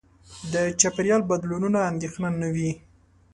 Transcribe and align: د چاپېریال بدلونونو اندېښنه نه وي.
د 0.53 0.55
چاپېریال 0.79 1.21
بدلونونو 1.31 1.77
اندېښنه 1.89 2.29
نه 2.41 2.49
وي. 2.55 2.71